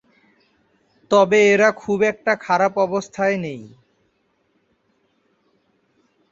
তবে 1.11 1.39
এরা 1.53 1.69
খুব 1.73 1.99
একটা 2.03 2.33
খারাপ 2.37 2.73
অবস্থায় 2.77 3.37
নেই। 3.37 3.61